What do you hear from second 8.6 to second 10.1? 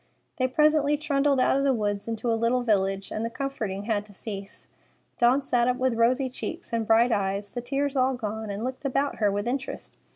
looked about her with interest.